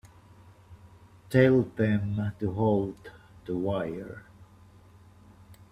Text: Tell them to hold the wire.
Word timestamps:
Tell 1.29 1.61
them 1.61 2.31
to 2.39 2.51
hold 2.51 3.11
the 3.45 3.55
wire. 3.55 4.23